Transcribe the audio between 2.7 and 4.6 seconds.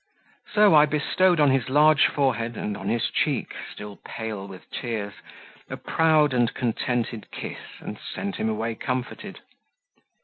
on his cheek still pale